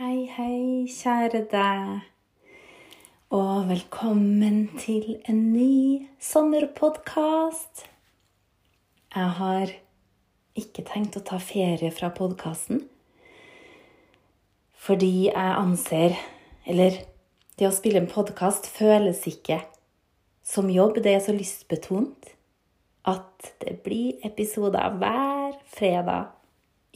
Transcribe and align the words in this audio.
Hei, 0.00 0.22
hei, 0.32 0.86
kjære 0.88 1.42
deg. 1.52 1.88
Og 3.36 3.66
velkommen 3.68 4.70
til 4.80 5.18
en 5.28 5.40
ny 5.52 6.06
sommerpodkast. 6.24 7.82
Jeg 9.12 9.34
har 9.36 9.74
ikke 10.56 10.86
tenkt 10.88 11.18
å 11.20 11.22
ta 11.28 11.36
ferie 11.36 11.90
fra 11.92 12.08
podkasten. 12.16 12.80
Fordi 14.72 15.26
jeg 15.26 15.50
anser 15.58 16.16
Eller 16.64 16.96
det 17.60 17.68
å 17.68 17.74
spille 17.76 18.00
en 18.00 18.08
podkast 18.08 18.70
føles 18.72 19.20
ikke 19.28 19.58
som 20.40 20.70
jobb. 20.72 21.02
Det 21.04 21.12
er 21.12 21.20
så 21.26 21.34
lystbetont 21.36 22.32
at 23.04 23.52
det 23.60 23.76
blir 23.84 24.16
episoder 24.24 24.96
hver 24.96 25.60
fredag 25.76 26.32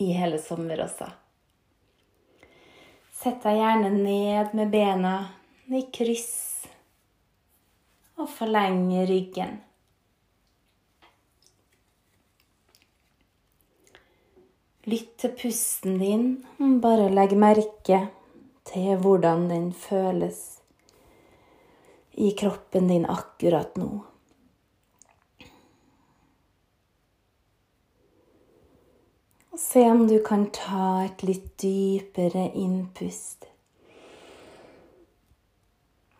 i 0.00 0.09
hele 0.16 0.41
sommer 0.41 0.86
også. 0.89 1.11
Sett 3.25 3.41
deg 3.41 3.57
gjerne 3.57 3.89
ned 3.89 4.51
med 4.53 4.69
bena 4.69 5.14
i 5.73 5.79
kryss 5.96 6.67
og 8.21 8.27
forlenge 8.29 9.07
ryggen. 9.09 9.55
Lytt 14.93 15.15
til 15.25 15.32
pusten 15.41 15.96
din. 16.03 16.27
Bare 16.85 17.09
legg 17.17 17.32
merke 17.41 18.03
til 18.68 18.93
hvordan 19.01 19.49
den 19.49 19.71
føles 19.73 20.45
i 22.21 22.35
kroppen 22.37 22.93
din 22.93 23.09
akkurat 23.09 23.81
nå. 23.81 23.89
Se 29.64 29.91
om 29.91 30.07
du 30.09 30.18
kan 30.23 30.46
ta 30.53 31.04
et 31.04 31.23
litt 31.25 31.46
dypere 31.59 32.50
innpust. 32.55 33.47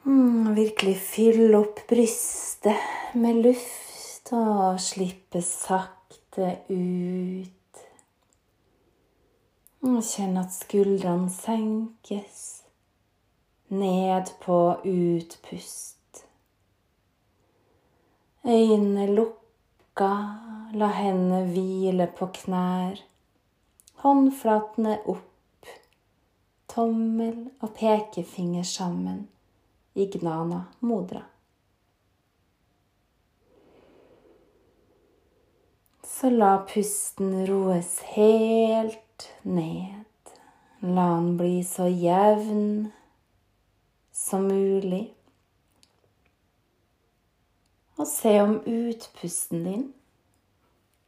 Mm, 0.05 0.55
virkelig 0.55 0.97
fyll 1.00 1.55
opp 1.59 1.83
brystet 1.89 3.15
med 3.20 3.42
luft 3.45 4.33
og 4.33 4.81
slippe 4.81 5.45
sakte 5.45 6.50
ut. 6.72 7.84
Og 9.84 10.00
kjenn 10.00 10.37
at 10.41 10.53
skuldrene 10.56 11.28
senkes 11.33 12.45
ned 13.69 14.33
på 14.41 14.61
utpust. 14.89 16.25
Øynene 18.45 19.11
lukka, 19.12 20.12
la 20.77 20.95
hendene 20.97 21.45
hvile 21.53 22.09
på 22.17 22.33
knær. 22.41 23.05
Håndflatene 24.05 24.98
opp, 25.08 25.69
tommel 26.69 27.38
og 27.64 27.70
pekefinger 27.78 28.66
sammen 28.69 29.22
i 29.97 30.05
gnana 30.12 30.58
modra. 30.84 31.22
Så 36.05 36.28
la 36.34 36.58
pusten 36.69 37.47
roes 37.48 37.94
helt 38.12 39.30
ned. 39.42 40.05
La 40.84 41.08
den 41.14 41.32
bli 41.41 41.64
så 41.64 41.88
jevn 41.88 42.91
som 44.12 44.44
mulig. 44.52 45.06
Og 47.97 48.05
se 48.12 48.36
om 48.42 48.58
utpusten 48.69 49.64
din 49.64 49.91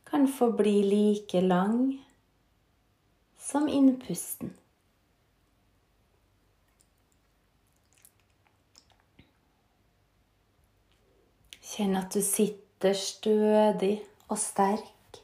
kan 0.08 0.24
få 0.32 0.54
bli 0.56 0.78
like 0.88 1.44
lang 1.44 2.05
som 3.46 3.68
innpusten. 3.68 4.50
Kjenn 11.62 11.94
at 11.98 12.14
du 12.14 12.22
sitter 12.24 12.96
stødig 12.96 14.00
og 14.26 14.38
sterk, 14.40 15.20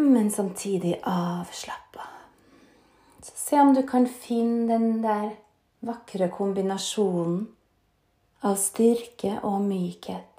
men 0.00 0.30
samtidig 0.32 0.94
avslappa. 1.02 2.06
Se 3.26 3.58
om 3.60 3.74
du 3.74 3.82
kan 3.88 4.06
finne 4.06 4.70
den 4.70 5.02
der 5.04 5.34
vakre 5.84 6.30
kombinasjonen 6.32 7.42
av 8.46 8.56
styrke 8.60 9.36
og 9.42 9.60
mykhet. 9.66 10.35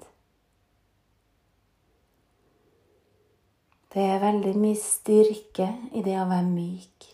Det 3.88 4.02
er 4.04 4.18
veldig 4.20 4.52
mye 4.60 4.76
styrke 4.76 5.66
i 5.96 6.02
det 6.04 6.18
å 6.20 6.26
være 6.28 6.44
myk. 6.44 7.06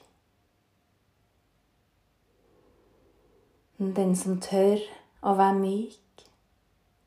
Den 3.78 4.16
som 4.18 4.40
tør 4.42 4.82
å 5.22 5.34
være 5.38 5.54
myk, 5.60 6.24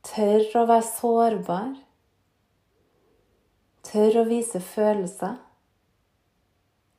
tør 0.08 0.46
å 0.62 0.64
være 0.70 0.86
sårbar, 0.88 1.74
tør 3.88 4.22
å 4.22 4.24
vise 4.30 4.64
følelser, 4.64 5.36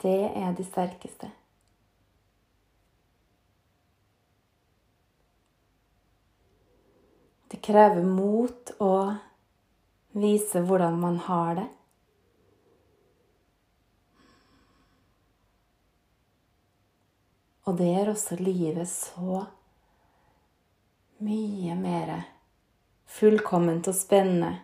det 0.05 0.19
er 0.29 0.53
de 0.57 0.69
sterkeste. 0.69 1.31
Det 7.49 7.63
krever 7.65 8.05
mot 8.05 8.77
å 8.85 8.93
vise 10.13 10.61
hvordan 10.61 11.01
man 11.01 11.17
har 11.25 11.57
det. 11.63 11.69
Og 17.69 17.77
det 17.77 17.89
er 17.93 18.09
også 18.09 18.39
livet 18.41 18.89
så 18.89 19.43
mye 21.21 21.75
mer 21.77 22.13
fullkomment 23.05 23.91
og 23.91 23.97
spennende. 23.97 24.55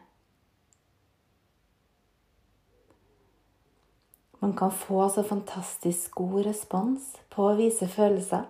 Man 4.41 4.57
kan 4.57 4.73
få 4.73 5.09
så 5.13 5.23
fantastisk 5.23 6.15
god 6.15 6.47
respons 6.47 7.11
på 7.29 7.45
å 7.51 7.59
vise 7.61 7.91
følelser. 7.93 8.49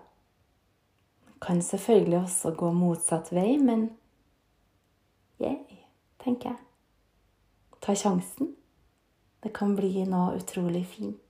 Man 1.27 1.43
kan 1.43 1.63
selvfølgelig 1.63 2.21
også 2.21 2.55
gå 2.55 2.71
motsatt 2.79 3.35
vei, 3.35 3.57
men 3.59 3.89
yeah, 5.43 5.59
tenker 6.23 6.53
jeg. 6.53 6.63
Ta 7.83 7.99
sjansen. 7.99 8.55
Det 9.43 9.51
kan 9.55 9.75
bli 9.75 10.07
noe 10.07 10.39
utrolig 10.39 10.87
fint. 10.95 11.24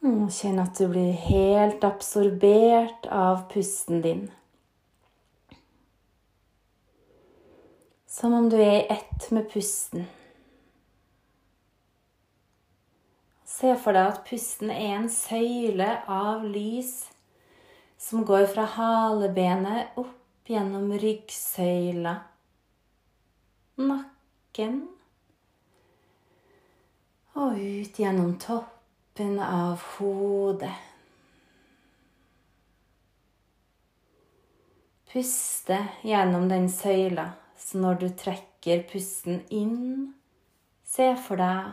Kjenn 0.00 0.60
at 0.62 0.78
du 0.78 0.86
blir 0.92 1.12
helt 1.12 1.82
absorbert 1.84 3.06
av 3.10 3.48
pusten 3.50 4.02
din. 4.04 4.28
Som 8.06 8.34
om 8.34 8.48
du 8.50 8.56
er 8.60 8.76
i 8.76 8.86
ett 8.92 9.30
med 9.30 9.50
pusten. 9.50 10.06
Se 13.48 13.74
for 13.74 13.96
deg 13.96 14.12
at 14.12 14.22
pusten 14.28 14.70
er 14.70 14.94
en 15.00 15.10
søyle 15.10 15.90
av 16.06 16.46
lys 16.46 17.08
som 17.98 18.22
går 18.26 18.46
fra 18.52 18.68
halebenet 18.76 19.98
opp 19.98 20.46
gjennom 20.48 20.92
ryggsøyla, 21.02 22.14
nakken 23.82 24.78
og 27.34 27.58
ut 27.58 27.98
gjennom 27.98 28.36
topp 28.40 28.77
toppen 29.18 29.40
av 29.40 29.80
hodet. 29.98 30.74
Puste 35.12 35.88
gjennom 36.02 36.48
den 36.48 36.68
søyla, 36.70 37.32
så 37.56 37.78
når 37.78 37.94
du 37.94 38.08
trekker 38.14 38.84
pusten 38.86 39.40
inn, 39.50 40.12
se 40.84 41.16
for 41.16 41.40
deg 41.40 41.72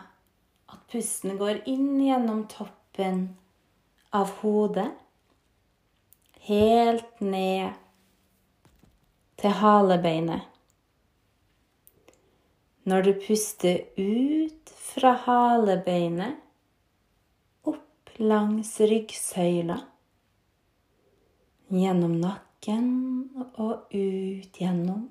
at 0.73 0.81
pusten 0.89 1.37
går 1.37 1.61
inn 1.69 1.99
gjennom 2.01 2.47
toppen 2.49 3.35
av 4.09 4.31
hodet, 4.41 4.89
helt 6.47 7.21
ned 7.21 7.75
til 9.37 9.53
halebeinet. 9.59 10.41
Når 12.85 13.05
du 13.05 13.13
puster 13.27 13.85
ut 13.97 14.73
fra 14.79 15.13
halebeinet, 15.27 16.41
langs 18.19 18.79
ryggsøyla, 18.79 19.79
gjennom 21.67 22.19
nakken 22.21 22.91
og 23.57 23.89
ut 23.91 24.59
gjennom 24.61 25.07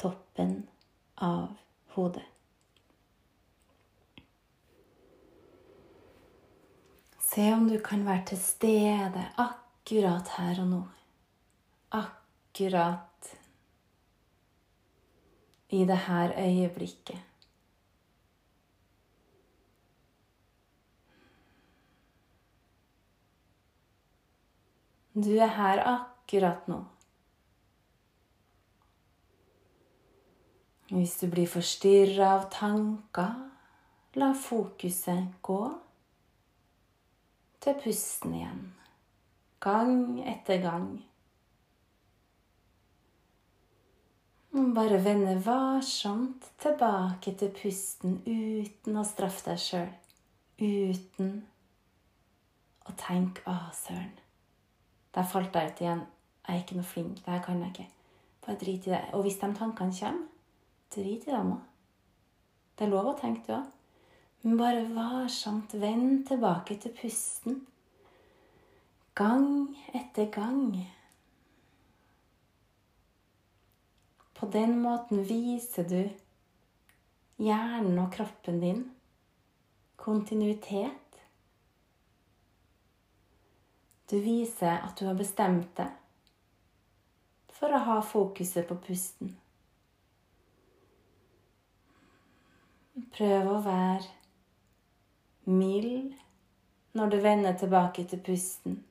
toppen 0.00 0.62
av 1.16 1.50
hodet. 1.96 2.24
Se 7.34 7.48
om 7.52 7.68
du 7.68 7.80
kan 7.82 8.04
være 8.06 8.28
til 8.30 8.38
stede 8.38 9.22
akkurat 9.42 10.28
her 10.36 10.60
og 10.62 10.68
nå. 10.70 10.82
Akkurat 11.98 13.30
i 15.74 15.82
det 15.84 15.96
her 16.06 16.34
øyeblikket. 16.38 17.33
Du 25.14 25.30
er 25.38 25.52
her 25.54 25.78
akkurat 25.86 26.66
nå. 26.66 26.80
Hvis 30.90 31.16
du 31.20 31.28
blir 31.30 31.46
forstyrra 31.46 32.32
av 32.36 32.48
tanker, 32.50 33.36
la 34.18 34.32
fokuset 34.34 35.38
gå 35.42 35.60
til 37.62 37.78
pusten 37.84 38.34
igjen, 38.40 38.64
gang 39.62 40.18
etter 40.34 40.60
gang. 40.66 40.90
Bare 44.74 44.98
vende 45.02 45.38
varsomt 45.46 46.50
tilbake 46.62 47.36
til 47.38 47.54
pusten 47.54 48.18
uten 48.26 48.98
å 48.98 49.06
straffe 49.06 49.46
deg 49.48 49.62
sjøl. 49.62 49.94
Uten 50.58 51.32
å 52.86 52.98
tenke 52.98 53.42
'Å, 53.46 53.72
søren, 53.74 54.23
der 55.14 55.26
falt 55.30 55.54
jeg 55.54 55.70
ut 55.70 55.80
igjen. 55.80 56.06
Jeg 56.44 56.56
er 56.56 56.62
ikke 56.62 56.76
noe 56.78 56.84
flink. 56.84 57.20
Det 57.24 57.32
her 57.32 57.42
kan 57.42 57.60
jeg 57.60 57.70
ikke.' 57.74 57.90
Bare 58.46 58.56
drit 58.60 58.86
i 58.86 58.90
det. 58.90 59.04
Og 59.12 59.22
hvis 59.22 59.38
de 59.40 59.54
tankene 59.54 59.92
kommer, 60.00 60.26
drit 60.94 61.26
i 61.26 61.30
dem 61.30 61.52
òg. 61.52 61.62
Det 62.78 62.84
er 62.84 62.90
lov 62.90 63.06
å 63.06 63.18
tenke, 63.18 63.46
du 63.46 63.52
òg. 63.56 63.70
Men 64.42 64.58
bare 64.60 64.82
varsomt 64.92 65.72
vend 65.80 66.26
tilbake 66.28 66.76
til 66.80 66.92
pusten. 66.92 67.62
Gang 69.14 69.76
etter 69.94 70.28
gang. 70.30 70.74
På 74.34 74.50
den 74.52 74.76
måten 74.82 75.24
viser 75.24 75.88
du 75.88 76.02
hjernen 77.40 77.98
og 78.02 78.12
kroppen 78.12 78.60
din 78.60 78.82
kontinuitet. 79.96 81.03
Du 84.10 84.18
viser 84.20 84.80
at 84.84 84.98
du 84.98 85.06
har 85.06 85.16
bestemt 85.16 85.70
deg 85.78 85.90
for 87.54 87.72
å 87.72 87.80
ha 87.86 88.00
fokuset 88.04 88.66
på 88.68 88.76
pusten. 88.84 89.32
Prøv 93.14 93.48
å 93.50 93.60
være 93.64 94.10
mild 95.50 96.12
når 96.94 97.14
du 97.14 97.16
vender 97.24 97.56
tilbake 97.58 98.04
til 98.10 98.20
pusten. 98.26 98.82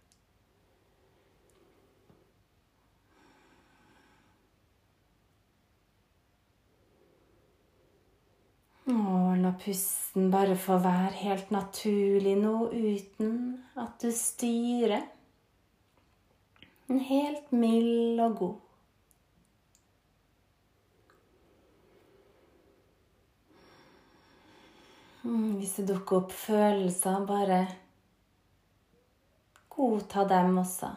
Og 9.43 9.55
pusten 9.59 10.29
bare 10.31 10.55
få 10.55 10.77
være 10.79 11.11
helt 11.19 11.49
naturlig 11.51 12.35
nå, 12.39 12.69
uten 12.71 13.33
at 13.75 13.97
du 14.01 14.11
styrer. 14.15 15.01
En 16.89 16.99
helt 16.99 17.51
mild 17.51 18.21
og 18.23 18.37
god. 18.37 18.55
Mm, 25.23 25.51
hvis 25.57 25.75
det 25.79 25.87
dukker 25.87 26.21
opp 26.21 26.31
følelser, 26.35 27.25
bare 27.27 27.59
godta 29.71 30.27
dem 30.29 30.57
også. 30.57 30.93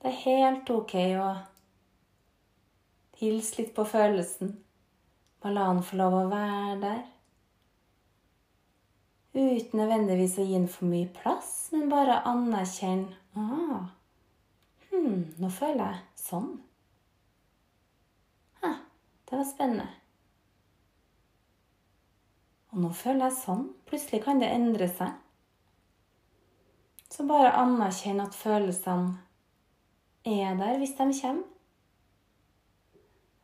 Det 0.00 0.08
er 0.08 0.20
helt 0.24 0.72
ok 0.72 0.96
å 1.20 1.30
hilse 3.20 3.60
litt 3.60 3.72
på 3.76 3.84
følelsen. 3.88 4.52
Bare 5.40 5.54
la 5.56 5.68
han 5.70 5.82
få 5.84 5.96
lov 5.96 6.16
å 6.18 6.26
være 6.28 6.76
der. 6.82 7.00
Uten 9.30 9.78
nødvendigvis 9.78 10.36
å 10.42 10.44
gi 10.44 10.56
den 10.56 10.66
for 10.68 10.90
mye 10.90 11.06
plass, 11.20 11.70
men 11.72 11.88
bare 11.92 12.18
anerkjenne 12.26 13.14
ah, 13.38 13.86
hm, 14.90 15.38
Nå 15.38 15.50
føler 15.54 15.84
jeg 15.84 16.00
sånn. 16.18 16.50
Hæ, 18.60 18.72
det 19.30 19.38
var 19.38 19.48
spennende. 19.48 19.88
Og 22.70 22.82
nå 22.84 22.90
føler 22.94 23.28
jeg 23.28 23.38
sånn. 23.38 23.64
Plutselig 23.86 24.22
kan 24.26 24.42
det 24.42 24.50
endre 24.54 24.90
seg. 24.90 25.14
Så 27.10 27.26
bare 27.26 27.54
anerkjenn 27.58 28.22
at 28.22 28.36
følelsene 28.38 29.16
er 30.26 30.58
der 30.58 30.78
hvis 30.78 30.94
de 30.98 31.08
kommer. 31.22 31.46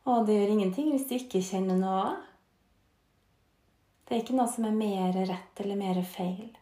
Og 0.07 0.23
det 0.27 0.37
gjør 0.37 0.53
ingenting 0.53 0.93
hvis 0.93 1.07
du 1.09 1.17
ikke 1.17 1.43
kjenner 1.43 1.79
noe. 1.79 2.15
Det 4.07 4.15
er 4.15 4.23
ikke 4.23 4.37
noe 4.37 4.47
som 4.47 4.67
er 4.69 4.75
mer 4.75 5.17
rett 5.27 5.61
eller 5.63 5.79
mer 5.79 5.99
feil. 6.07 6.53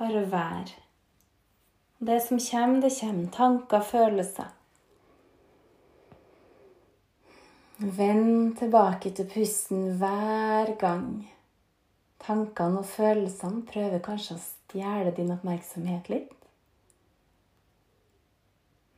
Bare 0.00 0.24
vær. 0.32 0.72
Det 2.04 2.16
som 2.24 2.40
kommer, 2.40 2.80
det 2.80 2.94
kommer. 2.96 3.28
Tanker, 3.36 3.84
følelser. 3.84 4.48
Vend 7.76 8.56
tilbake 8.58 9.10
til 9.10 9.28
pusten 9.28 9.98
hver 10.00 10.72
gang. 10.80 11.28
Tankene 12.24 12.80
og 12.80 12.88
følelsene 12.88 13.66
prøver 13.68 14.00
kanskje 14.00 14.38
å 14.38 14.42
stjele 14.42 15.12
din 15.12 15.32
oppmerksomhet 15.34 16.08
litt. 16.08 16.43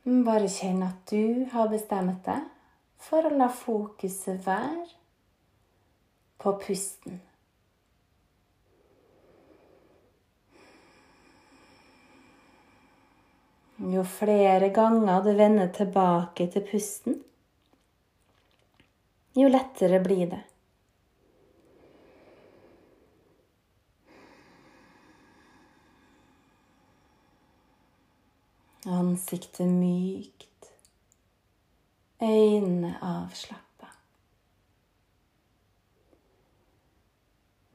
Bare 0.07 0.47
kjenn 0.47 0.85
at 0.85 1.09
du 1.11 1.43
har 1.51 1.67
bestemt 1.67 2.21
deg 2.23 2.45
for 3.03 3.27
å 3.27 3.31
la 3.35 3.49
fokuset 3.51 4.39
være 4.45 4.85
på 6.39 6.53
pusten. 6.61 7.17
Jo 13.91 14.07
flere 14.07 14.71
ganger 14.79 15.27
du 15.27 15.33
vender 15.35 15.75
tilbake 15.75 16.47
til 16.55 16.63
pusten, 16.71 17.19
jo 19.35 19.51
lettere 19.51 19.99
blir 20.07 20.29
det. 20.31 20.46
Ansiktet 28.87 29.67
mykt. 29.67 30.71
Øynene 32.21 32.97
avslappa. 33.01 33.89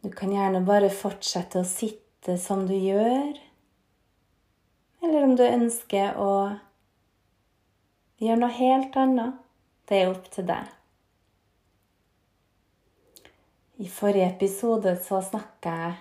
Du 0.01 0.09
kan 0.11 0.33
gjerne 0.33 0.63
bare 0.65 0.89
fortsette 0.89 1.61
å 1.61 1.69
sitte 1.69 2.39
som 2.41 2.65
du 2.67 2.73
gjør. 2.73 3.37
Eller 5.03 5.27
om 5.27 5.35
du 5.37 5.43
ønsker 5.45 6.17
å 6.17 6.33
gjøre 8.23 8.39
noe 8.41 8.57
helt 8.57 8.97
annet. 8.97 9.37
Det 9.85 9.99
er 10.01 10.15
opp 10.15 10.31
til 10.33 10.49
deg. 10.49 10.73
I 13.85 13.91
forrige 13.91 14.31
episode 14.33 14.97
så 15.05 15.21
snakka 15.29 15.77
jeg 15.83 16.01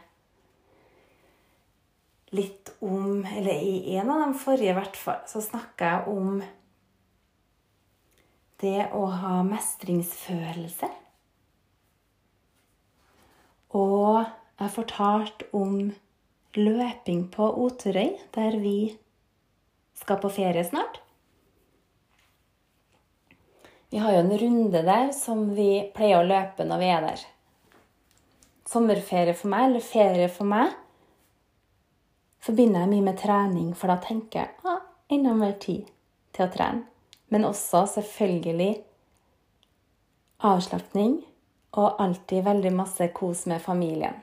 litt 2.31 2.71
om 2.79 3.25
Eller 3.25 3.53
i 3.53 3.95
en 3.95 4.09
av 4.09 4.21
de 4.23 4.39
forrige, 4.39 4.71
i 4.71 4.77
hvert 4.77 4.97
fall, 4.97 5.21
så 5.27 5.41
snakka 5.43 5.91
jeg 5.91 6.15
om 6.15 6.41
det 8.61 8.87
å 8.93 9.05
ha 9.09 9.41
mestringsfølelse. 9.45 10.89
Og 13.77 14.23
jeg 14.61 14.73
fortalte 14.75 15.47
om 15.57 15.77
løping 16.57 17.23
på 17.33 17.47
Oterøy, 17.65 18.17
der 18.35 18.57
vi 18.61 18.93
skal 19.97 20.19
på 20.21 20.31
ferie 20.33 20.63
snart. 20.67 20.99
Vi 23.91 23.99
har 23.99 24.13
jo 24.15 24.21
en 24.23 24.37
runde 24.39 24.83
der 24.87 25.11
som 25.15 25.49
vi 25.55 25.83
pleier 25.95 26.21
å 26.21 26.27
løpe 26.27 26.63
når 26.67 26.79
vi 26.79 26.91
er 26.91 27.07
der. 27.09 27.23
Sommerferie 28.71 29.35
for 29.35 29.51
meg, 29.51 29.67
eller 29.67 29.83
ferie 29.83 30.29
for 30.31 30.47
meg, 30.47 30.71
forbinder 32.41 32.83
jeg 32.83 32.91
mye 32.93 33.05
med 33.05 33.19
trening, 33.21 33.73
for 33.77 33.91
da 33.91 33.99
tenker 34.01 34.43
jeg 34.43 34.49
ah, 34.67 34.81
enda 35.11 35.33
mer 35.37 35.57
tid 35.61 35.89
til 36.35 36.47
å 36.47 36.53
trene. 36.53 36.87
Men 37.31 37.47
også 37.47 37.85
selvfølgelig 37.87 38.73
avslapning 40.43 41.21
og 41.79 42.01
alltid 42.03 42.43
veldig 42.43 42.73
masse 42.75 43.07
kos 43.15 43.45
med 43.47 43.61
familien. 43.63 44.17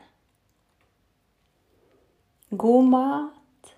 God 2.50 2.90
mat. 2.92 3.72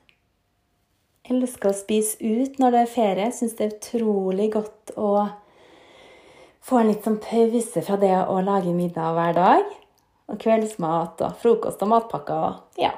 Elsker 1.31 1.71
å 1.71 1.77
spise 1.77 2.19
ut 2.19 2.59
når 2.59 2.75
det 2.75 2.81
er 2.81 2.91
ferie. 2.91 3.29
Syns 3.35 3.55
det 3.59 3.67
er 3.67 3.77
utrolig 3.77 4.49
godt 4.55 4.95
å 4.99 5.13
få 6.67 6.81
en 6.81 6.91
litt 6.91 7.07
sånn 7.07 7.21
pause 7.23 7.85
fra 7.87 7.99
det 8.03 8.17
å 8.25 8.41
lage 8.47 8.75
middag 8.75 9.15
hver 9.15 9.37
dag. 9.39 9.71
Og 10.31 10.43
kveldsmat 10.43 11.23
og 11.27 11.39
frokost 11.43 11.83
og 11.87 11.93
matpakker. 11.95 12.35
og 12.35 12.83
Ja, 12.83 12.93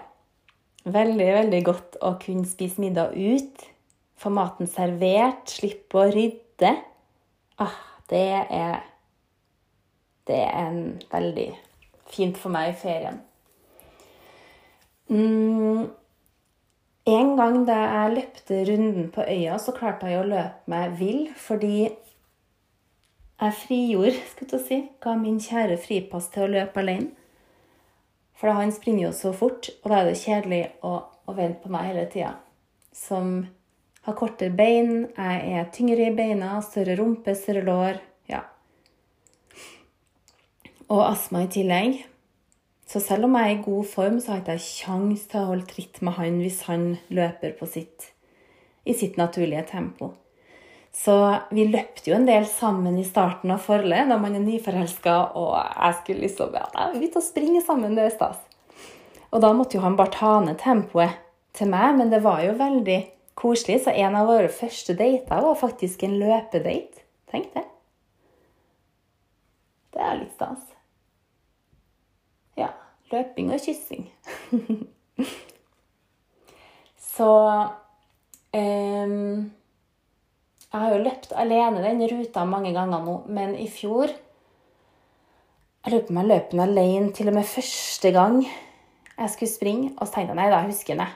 Veldig, 0.82 1.28
veldig 1.36 1.60
godt 1.64 1.96
å 2.02 2.16
kunne 2.22 2.48
spise 2.48 2.82
middag 2.82 3.14
ut. 3.14 3.66
Få 4.18 4.30
maten 4.34 4.66
servert, 4.70 5.50
slippe 5.50 5.98
å 6.00 6.08
rydde. 6.10 6.72
Ah, 7.62 7.78
det 8.10 8.46
er 8.50 8.80
Det 10.26 10.38
er 10.38 10.68
en 10.68 11.02
veldig 11.10 11.48
fint 12.06 12.36
for 12.38 12.48
meg 12.54 12.68
i 12.70 12.76
ferien. 12.78 13.20
mm, 15.08 15.90
En 17.06 17.36
gang 17.36 17.66
da 17.66 17.74
jeg 17.74 18.14
løpte 18.14 18.64
runden 18.68 19.10
på 19.10 19.24
øya, 19.26 19.58
så 19.58 19.72
klarte 19.72 20.06
jeg 20.06 20.20
å 20.20 20.28
løpe 20.28 20.70
meg 20.70 20.92
vill 20.98 21.28
fordi 21.34 21.88
jeg 23.40 23.52
frigjorde, 23.64 24.20
skal 24.30 24.48
jeg 24.52 24.60
si, 24.68 24.78
ga 25.02 25.16
min 25.18 25.40
kjære 25.40 25.76
fripass 25.82 26.28
til 26.30 26.44
å 26.44 26.52
løpe 26.52 26.78
alene. 26.78 27.10
For 28.42 28.50
han 28.50 28.72
springer 28.74 29.04
jo 29.04 29.14
så 29.14 29.30
fort, 29.38 29.68
og 29.84 29.92
da 29.92 30.00
er 30.00 30.08
det 30.10 30.18
kjedelig 30.18 30.62
å, 30.82 30.96
å 31.30 31.32
vente 31.36 31.62
på 31.62 31.70
meg 31.70 31.92
hele 31.92 32.08
tida. 32.10 32.32
Som 32.90 33.44
har 34.02 34.16
kortere 34.18 34.50
bein, 34.50 35.04
jeg 35.14 35.52
er 35.60 35.68
tyngre 35.70 36.08
i 36.08 36.14
beina, 36.16 36.56
større 36.66 36.96
rumpe, 36.98 37.36
større 37.38 37.62
lår. 37.62 38.00
Ja. 38.26 38.40
Og 40.88 41.04
astma 41.06 41.44
i 41.44 41.52
tillegg. 41.54 42.00
Så 42.90 42.98
selv 43.00 43.28
om 43.28 43.38
jeg 43.38 43.46
er 43.46 43.54
i 43.60 43.62
god 43.62 43.86
form, 43.92 44.18
så 44.18 44.32
har 44.32 44.42
jeg 44.42 44.58
ikke 44.58 44.88
kjangs 44.88 45.28
til 45.30 45.38
å 45.38 45.50
holde 45.52 45.70
tritt 45.70 46.02
med 46.02 46.18
han 46.18 46.42
hvis 46.42 46.58
han 46.66 46.88
løper 47.14 47.54
sitt, 47.70 48.10
i 48.82 48.98
sitt 48.98 49.22
naturlige 49.22 49.62
tempo. 49.70 50.10
Så 50.92 51.14
vi 51.50 51.64
løpte 51.72 52.10
jo 52.10 52.16
en 52.18 52.26
del 52.28 52.44
sammen 52.46 52.98
i 53.00 53.04
starten 53.08 53.50
av 53.54 53.62
forholdet, 53.64 54.10
da 54.10 54.18
man 54.20 54.36
er 54.36 54.44
nyforelska, 54.44 55.14
og 55.40 55.54
jeg 55.56 55.96
skulle 56.02 56.26
liksom 56.26 56.52
ja, 56.58 56.66
begynte 56.92 57.22
å 57.22 57.24
springe 57.24 57.62
sammen, 57.64 57.96
det 57.96 58.04
er 58.10 58.12
stas. 58.12 58.42
Og 59.32 59.40
da 59.40 59.54
måtte 59.56 59.78
jo 59.78 59.84
han 59.86 59.96
bare 59.96 60.12
ta 60.12 60.34
ned 60.44 60.58
tempoet 60.60 61.16
til 61.56 61.70
meg, 61.72 61.96
men 61.96 62.12
det 62.12 62.20
var 62.24 62.42
jo 62.44 62.52
veldig 62.58 62.98
koselig. 63.40 63.78
Så 63.84 63.94
en 63.96 64.16
av 64.20 64.28
våre 64.28 64.50
første 64.52 64.92
dater 64.98 65.40
var 65.46 65.56
faktisk 65.56 66.04
en 66.04 66.18
løpedate. 66.20 67.00
Tenk 67.32 67.48
det. 67.54 67.64
Det 69.92 70.04
er 70.04 70.20
litt 70.20 70.36
stas 70.36 70.68
Ja. 72.60 72.68
løping 73.12 73.52
og 73.52 73.60
kyssing. 73.64 74.10
Så 77.12 77.28
um, 78.52 79.50
Jeg 80.72 80.80
har 80.80 80.94
jo 80.94 81.02
løpt 81.04 81.32
alene 81.36 81.82
den 81.84 82.00
ruta 82.08 82.46
mange 82.48 82.70
ganger 82.72 83.02
nå, 83.04 83.16
men 83.28 83.50
i 83.60 83.66
fjor 83.68 84.08
Jeg 85.82 85.92
lurer 85.92 86.06
på 86.06 86.14
om 86.14 86.20
jeg 86.22 86.30
løp 86.30 86.52
den 86.54 86.62
alene 86.64 87.10
til 87.12 87.28
og 87.28 87.36
med 87.36 87.50
første 87.50 88.12
gang 88.14 88.38
jeg 89.18 89.30
skulle 89.34 89.52
springe. 89.52 89.90
Og 89.98 90.06
så 90.06 90.14
tenkte 90.14 90.32
jeg 90.32 90.38
nei, 90.38 90.48
da 90.50 90.62
husker 90.64 90.94
jeg 90.94 91.02
det. 91.02 91.10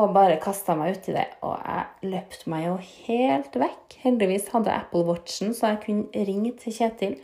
Og 0.00 0.14
bare 0.14 0.40
kasta 0.42 0.74
meg 0.78 0.96
uti 0.96 1.12
det. 1.14 1.26
Og 1.46 1.58
jeg 1.58 2.10
løpte 2.14 2.50
meg 2.50 2.64
jo 2.66 2.76
helt 2.80 3.58
vekk. 3.60 3.98
Heldigvis 4.06 4.48
hadde 4.54 4.72
jeg 4.72 4.86
Apple 4.86 5.04
Watchen, 5.10 5.52
så 5.54 5.74
jeg 5.74 5.82
kunne 5.84 6.24
ringe 6.30 6.54
til 6.62 6.76
Kjetil. 6.78 7.18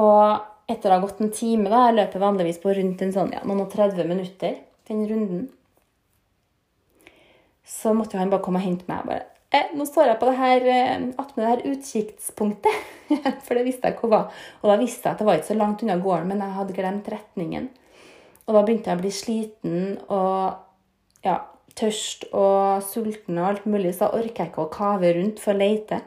Og 0.00 0.70
etter 0.70 0.90
å 0.90 0.98
ha 0.98 1.04
gått 1.04 1.22
en 1.22 1.32
time, 1.34 1.70
da, 1.70 1.86
jeg 1.88 1.98
løper 2.00 2.22
vanligvis 2.22 2.60
på 2.62 2.74
rundt 2.76 3.04
en 3.04 3.14
sånn, 3.14 3.32
ja, 3.34 3.40
noen 3.46 3.64
og 3.64 3.72
30 3.72 4.06
minutter, 4.06 4.58
den 4.90 5.06
runden, 5.10 5.48
så 7.66 7.94
måtte 7.94 8.18
han 8.18 8.30
bare 8.30 8.42
komme 8.44 8.60
og 8.60 8.66
hente 8.66 8.86
meg. 8.90 9.06
bare, 9.06 9.39
eh, 9.52 9.70
'Nå 9.74 9.84
står 9.86 10.06
jeg 10.10 10.18
på 10.20 10.26
det 10.30 10.36
her, 10.38 10.66
eh, 10.66 11.06
attmed 11.18 11.44
det 11.44 11.52
her 11.52 11.66
utkiktspunktet.' 11.72 12.82
For 13.46 13.54
det 13.54 13.64
visste 13.66 13.88
jeg 13.88 13.98
hvor 14.00 14.10
var. 14.10 14.32
Og 14.62 14.70
da 14.70 14.76
visste 14.76 15.08
jeg 15.08 15.14
at 15.14 15.18
det 15.18 15.26
var 15.26 15.38
ikke 15.38 15.52
så 15.52 15.58
langt 15.58 15.82
unna 15.82 15.96
gården, 15.98 16.28
men 16.28 16.42
jeg 16.44 16.56
hadde 16.58 16.76
glemt 16.76 17.08
retningen. 17.12 17.70
Og 18.46 18.54
da 18.54 18.62
begynte 18.62 18.90
jeg 18.90 18.98
å 18.98 19.02
bli 19.02 19.10
sliten 19.14 19.98
og 20.08 20.54
ja, 21.24 21.36
tørst 21.78 22.28
og 22.32 22.82
sulten 22.82 23.38
og 23.38 23.48
alt 23.48 23.66
mulig, 23.66 23.92
så 23.94 24.08
da 24.08 24.18
orker 24.18 24.44
jeg 24.44 24.52
ikke 24.52 24.64
å 24.64 24.72
kave 24.72 25.12
rundt 25.14 25.42
for 25.42 25.54
å 25.54 25.60
lete. 25.60 26.00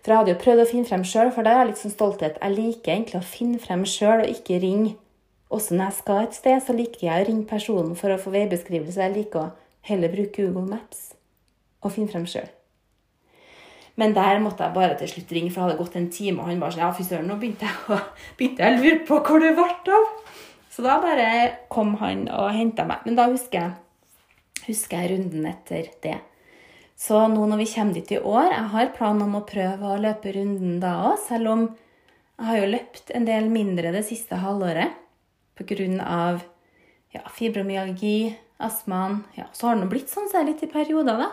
For 0.00 0.12
jeg 0.12 0.20
hadde 0.20 0.32
jo 0.34 0.40
prøvd 0.40 0.62
å 0.64 0.68
finne 0.68 0.88
frem 0.88 1.04
sjøl, 1.04 1.32
for 1.34 1.44
der 1.44 1.56
er 1.56 1.64
jeg 1.64 1.72
litt 1.72 1.82
sånn 1.82 1.94
stolthet. 1.94 2.38
Jeg 2.40 2.56
liker 2.56 2.94
egentlig 2.94 3.20
å 3.20 3.30
finne 3.32 3.60
frem 3.60 3.84
sjøl 3.88 4.24
og 4.24 4.32
ikke 4.32 4.60
ringe. 4.62 4.94
Også 5.50 5.74
når 5.74 5.90
jeg 5.90 5.98
skal 5.98 6.22
et 6.22 6.38
sted, 6.38 6.62
så 6.62 6.76
liker 6.76 7.06
jeg 7.08 7.24
å 7.24 7.28
ringe 7.28 7.48
personen 7.50 7.96
for 7.98 8.14
å 8.14 8.20
få 8.22 8.32
veibeskrivelse. 8.36 9.02
Jeg 9.02 9.16
liker 9.16 9.42
å 9.42 9.50
heller 9.88 10.12
bruke 10.12 10.46
Google 10.46 10.68
Maps 10.70 11.10
og 11.80 11.96
finne 11.96 12.12
frem 12.12 12.28
sjøl. 12.28 12.48
Men 14.00 14.14
der 14.16 14.40
måtte 14.40 14.64
jeg 14.64 14.76
bare 14.76 14.96
til 14.96 15.10
slutt 15.10 15.32
ringe, 15.36 15.50
for 15.52 15.60
det 15.60 15.74
hadde 15.74 15.82
gått 15.82 15.98
en 16.00 16.08
time, 16.14 16.40
og 16.40 16.48
han 16.48 16.62
bare 16.62 16.76
sånn 16.76 16.86
Ja, 16.86 16.94
fy 16.96 17.04
søren, 17.04 17.28
nå 17.28 17.36
begynte 17.40 17.68
jeg, 17.68 17.76
å, 17.92 17.98
begynte 18.38 18.64
jeg 18.64 18.78
å 18.78 18.80
lure 18.80 19.04
på 19.10 19.20
hvor 19.26 19.44
det 19.44 19.52
ble 19.58 19.98
av. 19.98 20.08
Så 20.70 20.84
da 20.86 20.96
bare 21.02 21.28
kom 21.72 21.96
han 22.00 22.24
og 22.32 22.52
henta 22.56 22.86
meg. 22.88 23.04
Men 23.04 23.18
da 23.18 23.26
husker 23.28 23.58
jeg, 23.58 24.64
husker 24.68 25.02
jeg 25.02 25.12
runden 25.12 25.48
etter 25.50 25.90
det. 26.04 26.16
Så 27.00 27.20
nå 27.32 27.46
når 27.48 27.62
vi 27.62 27.68
kommer 27.72 27.96
dit 27.96 28.10
i 28.12 28.18
år 28.18 28.50
Jeg 28.52 28.64
har 28.74 28.90
planen 28.92 29.24
om 29.24 29.38
å 29.38 29.46
prøve 29.48 29.88
å 29.88 30.00
løpe 30.00 30.34
runden 30.36 30.76
da 30.82 30.98
òg, 31.08 31.14
selv 31.24 31.52
om 31.54 31.62
jeg 31.70 32.48
har 32.48 32.58
jo 32.60 32.70
løpt 32.72 33.12
en 33.16 33.26
del 33.28 33.48
mindre 33.52 33.92
det 33.92 34.04
siste 34.08 34.38
halvåret 34.40 34.96
pga. 35.60 36.40
Ja, 37.10 37.24
fibromyalgi, 37.34 38.36
astmaen 38.62 39.24
ja, 39.34 39.48
Så 39.52 39.66
har 39.66 39.74
det 39.76 39.82
nå 39.82 39.90
blitt 39.90 40.12
sånn 40.12 40.28
så 40.30 40.44
litt 40.46 40.62
i 40.62 40.70
perioder, 40.70 41.18
da. 41.18 41.30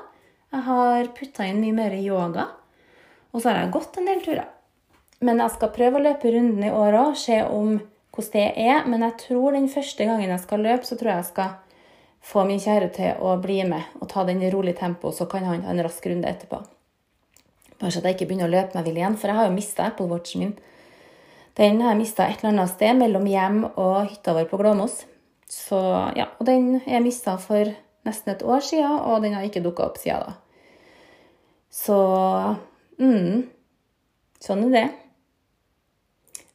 Jeg 0.54 0.63
har 0.68 1.12
putta 1.18 1.46
inn 1.48 1.60
mye 1.62 1.75
mer 1.75 1.96
yoga. 2.00 2.48
Og 3.34 3.42
så 3.42 3.51
har 3.51 3.62
jeg 3.62 3.74
gått 3.75 4.00
en 4.00 4.08
del 4.08 4.24
turer. 4.24 4.48
Men 5.20 5.42
jeg 5.42 5.56
skal 5.56 5.74
prøve 5.75 6.00
å 6.00 6.04
løpe 6.06 6.32
runden 6.32 6.63
i 6.63 6.74
år 6.74 6.96
òg, 7.00 7.16
se 7.18 7.42
om 7.44 7.80
hvordan 8.16 8.34
det 8.34 8.48
er. 8.63 8.86
Men 8.89 9.06
jeg 9.06 9.18
tror 9.25 9.58
den 9.58 9.70
første 9.72 10.08
gangen 10.08 10.32
jeg 10.32 10.44
skal 10.44 10.63
løpe, 10.66 10.88
så 10.88 10.98
tror 10.98 11.12
jeg 11.12 11.24
jeg 11.24 11.32
skal 11.32 11.56
få 12.27 12.44
min 12.48 12.62
kjære 12.62 12.89
til 12.96 13.22
å 13.24 13.36
bli 13.42 13.62
med 13.68 14.00
og 14.01 14.10
ta 14.12 14.25
den 14.27 14.42
i 14.44 14.51
rolig 14.51 14.75
tempo, 14.77 15.13
så 15.16 15.27
kan 15.30 15.46
han 15.48 15.63
ha 15.63 15.74
en 15.74 15.84
rask 15.86 16.06
runde 16.10 16.27
etterpå. 16.27 16.60
Bare 17.77 17.94
så 17.94 18.01
at 18.01 18.10
jeg 18.10 18.18
ikke 18.18 18.32
begynner 18.32 18.50
å 18.50 18.56
løpe 18.56 18.77
meg 18.77 18.88
vill 18.89 18.98
igjen, 19.00 19.18
for 19.20 19.30
jeg 19.30 19.38
har 19.38 19.48
jo 19.48 19.56
mista 19.56 19.86
Apple 19.86 20.10
Watchen 20.10 20.44
min. 20.44 20.56
Den 21.58 21.82
har 21.82 21.94
jeg 21.94 22.01
mista 22.01 22.25
et 22.25 22.42
eller 22.42 22.54
annet 22.54 22.74
sted 22.74 22.98
mellom 22.98 23.25
hjem 23.30 23.62
og 23.70 24.10
hytta 24.10 24.34
vår 24.38 24.50
på 24.50 24.60
Glåmos. 24.62 25.00
Så, 25.50 25.80
ja, 26.18 26.27
og 26.38 26.46
den 26.50 26.82
er 26.86 27.06
mista 27.06 27.38
for 27.42 27.72
nesten 28.08 28.34
et 28.34 28.46
år 28.46 28.64
siden, 28.66 29.00
og 29.04 29.24
den 29.24 29.36
har 29.38 29.46
ikke 29.48 29.64
dukka 29.66 29.90
opp 29.90 30.00
siden 30.02 30.24
da. 30.26 30.36
Så 31.74 31.98
mm, 33.02 33.44
sånn 34.44 34.68
er 34.70 34.74
det. 34.74 34.86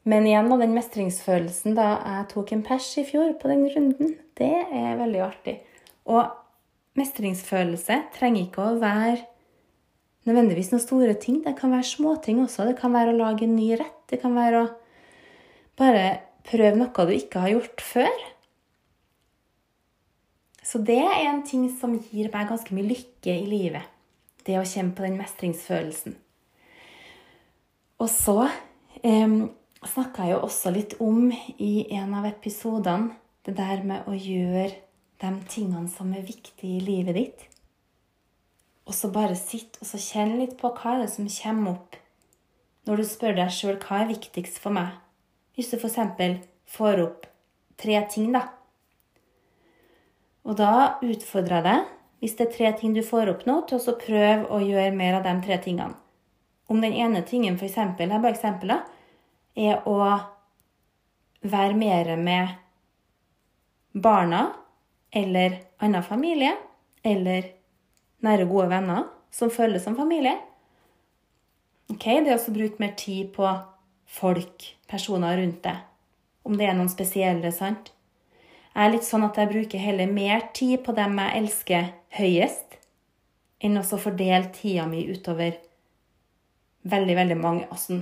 Men 0.08 0.26
igjen 0.26 0.48
da, 0.50 0.58
den 0.58 0.74
mestringsfølelsen 0.74 1.76
da 1.78 1.88
jeg 1.94 2.30
tok 2.32 2.54
en 2.54 2.64
pers 2.66 2.88
i 2.98 3.04
fjor 3.06 3.36
på 3.38 3.50
den 3.52 3.68
runden. 3.70 4.16
Det 4.38 4.54
er 4.64 4.98
veldig 4.98 5.20
artig. 5.22 5.60
Og 6.10 6.24
mestringsfølelse 6.98 8.00
trenger 8.16 8.48
ikke 8.48 8.64
å 8.64 8.80
være 8.82 9.20
nødvendigvis 10.26 10.72
noen 10.72 10.82
store 10.82 11.14
ting. 11.22 11.40
Det 11.44 11.54
kan 11.58 11.72
være 11.74 11.86
småting 11.86 12.42
også. 12.42 12.66
Det 12.68 12.78
kan 12.80 12.94
være 12.94 13.14
å 13.14 13.20
lage 13.20 13.46
en 13.46 13.56
ny 13.56 13.72
rett. 13.78 14.00
Det 14.10 14.18
kan 14.22 14.34
være 14.36 14.64
å 14.64 14.70
bare 15.78 16.06
prøve 16.48 16.74
noe 16.78 17.06
du 17.06 17.14
ikke 17.14 17.44
har 17.44 17.54
gjort 17.54 17.84
før. 17.86 18.24
Så 20.72 20.80
det 20.80 21.02
er 21.04 21.26
en 21.26 21.42
ting 21.44 21.66
som 21.76 21.98
gir 22.00 22.30
meg 22.32 22.48
ganske 22.48 22.72
mye 22.72 22.88
lykke 22.88 23.32
i 23.34 23.44
livet. 23.44 23.84
Det 24.40 24.56
å 24.56 24.64
kjenne 24.64 24.94
på 24.96 25.04
den 25.04 25.18
mestringsfølelsen. 25.20 26.14
Og 28.00 28.08
så 28.08 28.38
eh, 29.04 29.34
snakka 29.84 30.24
jeg 30.24 30.32
jo 30.32 30.38
også 30.46 30.72
litt 30.72 30.94
om 31.04 31.26
i 31.60 31.74
en 31.92 32.14
av 32.16 32.24
episodene 32.30 33.12
det 33.44 33.52
der 33.58 33.84
med 33.84 34.08
å 34.08 34.16
gjøre 34.16 34.70
de 35.20 35.32
tingene 35.52 35.92
som 35.92 36.14
er 36.16 36.24
viktige 36.24 36.78
i 36.78 36.80
livet 36.80 37.18
ditt. 37.20 37.44
Og 38.88 38.96
så 38.96 39.12
bare 39.12 39.36
sitt 39.36 39.76
og 39.82 39.90
så 39.92 40.00
kjenn 40.00 40.38
litt 40.40 40.56
på 40.56 40.72
hva 40.72 40.96
er 40.96 41.04
det 41.04 41.12
som 41.12 41.28
kommer 41.36 41.76
opp 41.76 42.00
når 42.88 42.98
du 42.98 43.06
spør 43.12 43.36
deg 43.42 43.52
sjøl 43.54 43.76
hva 43.84 44.00
er 44.00 44.10
viktigst 44.14 44.56
for 44.62 44.72
meg. 44.74 44.96
Hvis 45.52 45.68
du 45.68 45.76
f.eks. 45.76 46.00
får 46.64 47.04
opp 47.04 47.28
tre 47.76 48.00
ting, 48.08 48.32
da. 48.32 48.48
Og 50.42 50.56
da 50.58 50.98
utfordrer 51.04 51.60
jeg 51.60 51.66
deg, 51.68 51.90
hvis 52.22 52.36
det 52.38 52.46
er 52.46 52.54
tre 52.56 52.72
ting 52.78 52.94
du 52.94 53.02
får 53.06 53.30
opp 53.32 53.44
nå, 53.46 53.60
til 53.66 53.78
å 53.78 53.98
prøve 53.98 54.48
å 54.50 54.60
gjøre 54.62 54.94
mer 54.94 55.18
av 55.18 55.26
de 55.26 55.34
tre 55.44 55.58
tingene. 55.62 55.98
Om 56.70 56.80
den 56.82 56.94
ene 56.94 57.22
tingen 57.26 57.58
f.eks. 57.58 57.78
er 57.78 58.12
bare 58.12 58.32
eksempel, 58.32 58.76
er 59.58 59.82
å 59.88 59.96
være 61.42 61.74
mer 61.76 62.14
med 62.16 62.54
barna 63.92 64.52
eller 65.12 65.58
annen 65.82 66.06
familie 66.06 66.54
eller 67.04 67.50
nære, 68.22 68.46
gode 68.46 68.70
venner 68.70 69.08
som 69.34 69.50
føles 69.50 69.84
som 69.84 69.96
familie. 69.98 70.36
Ok, 71.90 72.06
Det 72.24 72.38
å 72.38 72.54
bruke 72.54 72.80
mer 72.80 72.94
tid 72.96 73.32
på 73.34 73.48
folk, 74.06 74.76
personer 74.88 75.36
rundt 75.36 75.62
deg. 75.64 75.82
Om 76.46 76.56
det 76.56 76.66
er 76.66 76.78
noen 76.78 76.90
spesielle, 76.90 77.52
sant? 77.52 77.92
Jeg 78.72 78.86
er 78.86 78.92
litt 78.94 79.04
sånn 79.04 79.26
at 79.26 79.36
jeg 79.36 79.50
bruker 79.50 79.82
heller 79.82 80.08
mer 80.08 80.46
tid 80.56 80.80
på 80.84 80.94
dem 80.96 81.18
jeg 81.20 81.42
elsker 81.42 81.90
høyest, 82.16 82.78
enn 83.62 83.78
å 83.78 83.84
fordele 83.84 84.48
tida 84.54 84.86
mi 84.88 85.04
utover 85.12 85.58
veldig, 86.82 87.16
veldig 87.16 87.36
mange 87.38 87.66
altså, 87.70 88.00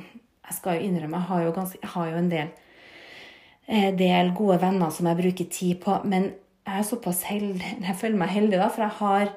jeg 0.50 0.56
skal 0.56 0.78
jo 0.78 0.88
innrømme, 0.88 1.18
jeg 1.18 1.28
har 1.30 1.42
jo, 1.44 1.50
ganske, 1.54 1.78
jeg 1.82 1.92
har 1.92 2.06
jo 2.10 2.20
en 2.20 2.30
del, 2.30 2.48
eh, 3.68 3.90
del, 3.98 4.32
gode 4.34 4.58
venner 4.62 4.94
som 4.94 5.06
jeg 5.06 5.18
bruker 5.20 5.50
tid 5.52 5.76
på. 5.84 5.98
Men 6.10 6.32
jeg 6.66 6.78
er 6.80 6.88
såpass 6.88 7.22
heldig, 7.28 7.74
jeg 7.86 7.98
føler 8.00 8.18
meg 8.18 8.32
heldig, 8.34 8.58
da, 8.58 8.70
for 8.72 8.86
jeg 8.86 8.96
har, 8.98 9.34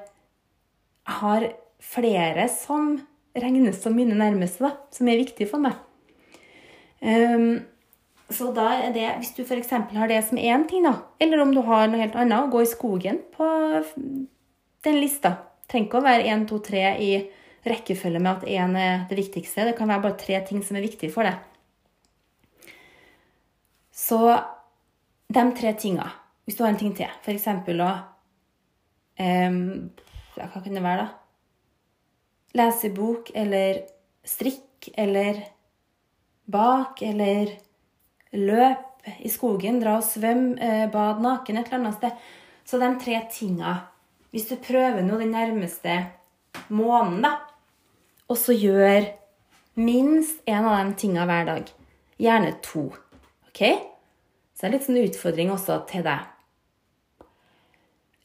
jeg 1.04 1.18
har 1.20 1.48
flere 1.94 2.48
som 2.50 2.96
regnes 3.34 3.78
som 3.82 3.94
mine 3.94 4.16
nærmeste, 4.18 4.66
da, 4.66 4.74
som 4.94 5.10
er 5.10 5.22
viktige 5.22 5.50
for 5.50 5.62
meg. 5.62 5.78
Um, 7.04 7.62
så 8.34 8.50
da 8.54 8.66
er 8.76 8.92
det, 8.94 9.06
hvis 9.20 9.32
du 9.36 9.42
f.eks. 9.44 9.72
har 9.94 10.10
det 10.10 10.20
som 10.28 10.38
én 10.38 10.66
ting, 10.68 10.84
da, 10.86 10.96
eller 11.22 11.42
om 11.42 11.54
du 11.54 11.62
har 11.66 11.88
noe 11.88 12.02
helt 12.02 12.16
annet, 12.18 12.50
gå 12.52 12.62
i 12.62 12.68
skogen 12.70 13.20
på 13.34 13.48
den 14.84 15.00
lista. 15.00 15.36
Trenger 15.70 15.88
ikke 15.88 16.00
å 16.02 16.04
være 16.04 16.28
én, 16.30 16.44
to, 16.48 16.60
tre 16.64 16.84
i 17.00 17.10
rekkefølge 17.64 18.20
med 18.20 18.32
at 18.32 18.48
én 18.50 18.76
er 18.76 19.06
det 19.08 19.18
viktigste. 19.18 19.64
Det 19.70 19.76
kan 19.78 19.88
være 19.88 20.04
bare 20.04 20.20
tre 20.20 20.40
ting 20.48 20.60
som 20.64 20.76
er 20.76 20.84
viktige 20.84 21.12
for 21.14 21.26
deg. 21.26 21.40
Så 23.94 24.20
de 25.34 25.44
tre 25.56 25.72
tinga, 25.80 26.10
hvis 26.44 26.58
du 26.58 26.64
har 26.64 26.74
en 26.74 26.80
ting 26.80 26.92
til, 26.96 27.10
f.eks. 27.24 27.48
å 27.48 27.90
um, 29.18 29.60
Hva 30.34 30.48
kan 30.60 30.74
det 30.74 30.84
være, 30.84 31.06
da? 31.06 31.08
Lese 32.54 32.90
bok 32.94 33.32
eller 33.34 33.82
strikk 34.26 34.90
eller 35.00 35.40
bak 36.44 37.00
eller 37.02 37.54
løp 38.34 39.08
i 39.20 39.30
skogen, 39.30 39.80
dra 39.82 39.98
og 39.98 40.06
svømme, 40.06 40.58
eh, 40.60 40.86
bad 40.90 41.22
naken 41.22 41.58
et 41.58 41.66
eller 41.66 41.78
annet 41.78 41.98
sted. 41.98 42.12
Så 42.64 42.80
de 42.80 42.94
tre 43.00 43.20
tinga 43.30 43.80
Hvis 44.34 44.48
du 44.48 44.56
prøver 44.56 45.02
nå 45.02 45.14
den 45.20 45.30
nærmeste 45.30 46.08
måneden, 46.68 47.22
da, 47.22 47.36
og 48.26 48.36
så 48.36 48.50
gjør 48.50 49.06
minst 49.76 50.42
én 50.44 50.66
av 50.66 50.80
de 50.88 50.96
tinga 50.98 51.22
hver 51.24 51.46
dag, 51.46 51.70
gjerne 52.18 52.56
to, 52.60 52.88
OK? 53.46 53.62
Så 54.54 54.64
det 54.64 54.66
er 54.66 54.74
litt 54.74 54.88
sånn 54.88 55.02
utfordring 55.04 55.52
også 55.54 55.78
til 55.86 56.02
deg. 56.02 56.26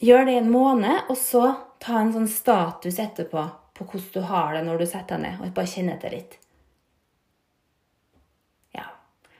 Gjør 0.01 0.25
det 0.25 0.33
i 0.33 0.41
en 0.41 0.49
måned, 0.49 1.05
og 1.11 1.17
så 1.19 1.43
ta 1.77 1.99
en 1.99 2.13
sånn 2.15 2.29
status 2.31 2.97
etterpå 2.97 3.45
på 3.77 3.85
hvordan 3.85 4.13
du 4.13 4.21
har 4.31 4.53
det 4.55 4.65
når 4.65 4.81
du 4.81 4.85
setter 4.89 5.17
deg 5.17 5.27
ned, 5.27 5.41
og 5.43 5.53
bare 5.53 5.69
kjenner 5.69 5.99
etter 5.99 6.15
litt. 6.15 6.39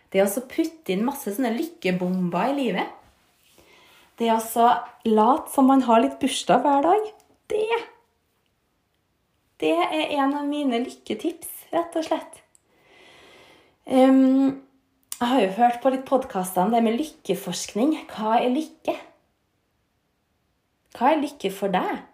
Det 0.10 0.24
å 0.24 0.48
putte 0.50 0.94
inn 0.94 1.06
masse 1.06 1.32
sånne 1.36 1.51
lykkebomber 1.54 2.50
i 2.50 2.58
livet 2.58 2.96
Det 4.18 4.32
å 4.34 4.70
late 5.06 5.54
som 5.54 5.70
man 5.70 5.86
har 5.86 6.01
litt 6.04 6.18
bursdag 6.22 6.63
hver 6.66 6.86
dag, 6.88 7.12
det 7.54 7.68
Det 9.60 9.75
er 9.75 10.16
en 10.22 10.34
av 10.39 10.48
mine 10.48 10.80
lykketips, 10.86 11.50
rett 11.74 11.96
og 12.00 12.06
slett. 12.08 12.38
Um, 13.86 14.62
jeg 15.20 15.28
har 15.28 15.42
jo 15.42 15.50
hørt 15.58 15.82
på 15.84 15.92
litt 15.92 16.06
podkaster 16.08 16.63
om 16.63 16.72
det 16.72 16.80
med 16.86 16.96
lykkeforskning. 16.96 17.98
Hva 18.08 18.38
er 18.38 18.54
lykke? 18.54 18.96
Hva 20.96 21.12
er 21.12 21.20
lykke 21.20 21.51
for 21.51 21.74
deg? 21.74 22.06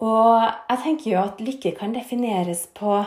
Og 0.00 0.40
jeg 0.40 0.82
tenker 0.86 1.10
jo 1.10 1.20
at 1.20 1.44
lykke 1.44 1.74
kan 1.76 1.92
defineres 1.96 2.64
på 2.76 2.98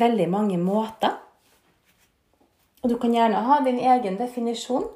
veldig 0.00 0.28
mange 0.32 0.58
måter. 0.60 1.16
Og 2.82 2.92
du 2.92 2.98
kan 3.02 3.14
gjerne 3.14 3.42
ha 3.48 3.58
din 3.64 3.80
egen 3.82 4.18
definisjon. 4.20 4.86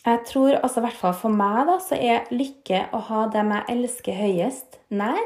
Jeg 0.00 0.22
tror, 0.26 0.54
altså 0.62 0.80
i 0.80 0.84
hvert 0.86 0.96
fall 0.96 1.12
for 1.18 1.34
meg, 1.42 1.66
da, 1.68 1.76
så 1.84 1.98
er 1.98 2.30
lykke 2.32 2.86
å 2.96 3.02
ha 3.10 3.26
dem 3.34 3.52
jeg 3.52 3.66
elsker 3.74 4.16
høyest, 4.16 4.78
nær. 4.88 5.20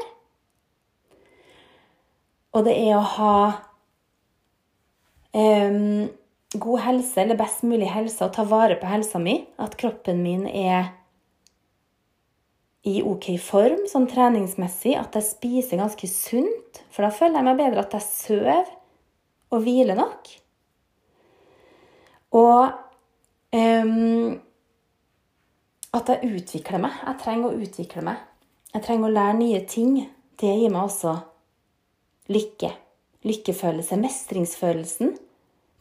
Og 2.55 2.67
det 2.67 2.75
er 2.81 2.97
å 2.97 3.05
ha 3.13 3.37
um, 5.31 6.09
god 6.59 6.83
helse, 6.89 7.15
eller 7.23 7.39
best 7.39 7.63
mulig 7.63 7.87
helse, 7.91 8.19
og 8.25 8.35
ta 8.35 8.43
vare 8.47 8.75
på 8.79 8.91
helsa 8.91 9.19
mi. 9.19 9.41
At 9.55 9.77
kroppen 9.79 10.19
min 10.23 10.43
er 10.47 10.91
i 12.85 12.99
ok 13.01 13.31
form 13.41 13.85
sånn 13.89 14.05
treningsmessig, 14.09 14.93
at 14.99 15.15
jeg 15.17 15.25
spiser 15.25 15.81
ganske 15.81 16.09
sunt. 16.09 16.81
For 16.93 17.05
da 17.05 17.11
føler 17.13 17.39
jeg 17.39 17.47
meg 17.47 17.61
bedre 17.61 17.85
at 17.85 17.95
jeg 17.97 18.05
sover 18.05 18.67
og 19.55 19.63
hviler 19.65 19.97
nok. 19.97 20.29
Og 22.35 22.61
um, 23.55 24.35
at 25.95 26.11
jeg 26.11 26.31
utvikler 26.35 26.81
meg. 26.83 26.95
Jeg 27.07 27.21
trenger 27.23 27.49
å 27.49 27.65
utvikle 27.65 28.05
meg. 28.05 28.23
Jeg 28.75 28.83
trenger 28.85 29.09
å 29.09 29.15
lære 29.15 29.37
nye 29.39 29.61
ting. 29.69 29.93
Det 30.35 30.51
gir 30.51 30.73
meg 30.73 30.89
også 30.89 31.15
lykke. 32.35 32.73
Lykkefølelse. 33.25 33.97
Mestringsfølelsen. 34.01 35.15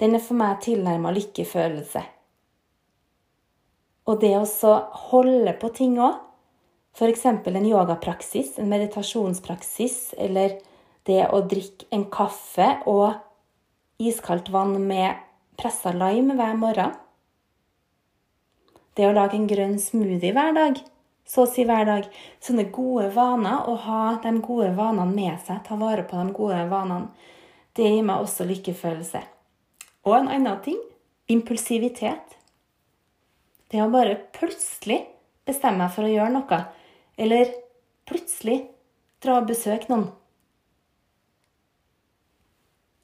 Den 0.01 0.17
er 0.17 0.23
for 0.23 0.39
meg 0.39 0.63
tilnærma 0.65 1.13
lykkefølelse. 1.15 2.05
Og 4.05 4.21
det 4.21 4.35
å 4.37 4.75
holde 5.11 5.55
på 5.59 5.71
ting 5.75 5.99
òg 6.03 6.21
F.eks. 6.95 7.25
en 7.27 7.67
yogapraksis, 7.67 8.59
en 8.59 8.69
meditasjonspraksis, 8.71 10.15
eller 10.19 10.61
det 11.09 11.25
å 11.27 11.41
drikke 11.51 11.89
en 11.91 12.05
kaffe 12.07 12.69
og 12.87 13.17
iskaldt 13.99 14.53
vann 14.55 14.77
med 14.87 15.19
pressa 15.59 15.91
lime 15.91 16.37
hver 16.39 16.55
morgen. 16.59 16.93
Det 18.95 19.09
å 19.09 19.15
lage 19.17 19.35
en 19.35 19.49
grønn 19.51 19.75
smoothie 19.83 20.31
hver 20.37 20.55
dag, 20.55 20.79
så 21.27 21.43
å 21.43 21.51
si 21.51 21.65
hver 21.67 21.89
dag. 21.89 22.07
Sånne 22.39 22.69
gode 22.71 23.09
vaner, 23.17 23.67
å 23.67 23.75
ha 23.89 24.05
de 24.23 24.37
gode 24.39 24.71
vanene 24.79 25.11
med 25.11 25.43
seg, 25.43 25.65
ta 25.67 25.75
vare 25.81 26.07
på 26.07 26.21
de 26.21 26.37
gode 26.37 26.63
vanene, 26.71 27.11
det 27.75 27.91
gir 27.91 28.07
meg 28.07 28.23
også 28.23 28.47
lykkefølelse. 28.47 29.25
Og 30.07 30.15
en 30.21 30.31
annen 30.31 30.63
ting 30.63 30.79
impulsivitet. 31.33 32.39
Det 33.67 33.83
å 33.83 33.91
bare 33.91 34.15
plutselig 34.37 35.01
bestemme 35.43 35.83
meg 35.83 35.95
for 35.97 36.07
å 36.07 36.15
gjøre 36.15 36.37
noe 36.37 36.63
eller 37.21 37.51
plutselig 38.09 38.61
dra 39.25 39.41
og 39.41 39.49
besøke 39.49 39.91
noen. 39.93 40.11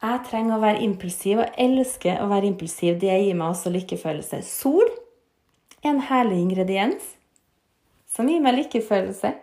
Jeg 0.01 0.23
trenger 0.31 0.57
å 0.57 0.63
være 0.63 0.81
impulsiv 0.81 1.43
og 1.43 1.59
elsker 1.61 2.23
å 2.25 2.29
være 2.31 2.49
impulsiv. 2.49 2.97
Det 3.03 3.13
gir 3.13 3.37
meg 3.37 3.53
også 3.53 3.73
lykkefølelse. 3.75 4.41
Sol 4.49 4.89
er 5.83 5.91
en 5.93 6.05
herlig 6.09 6.39
ingrediens 6.41 7.15
som 8.09 8.29
gir 8.29 8.41
meg 8.41 8.57
lykkefølelse. 8.57 9.35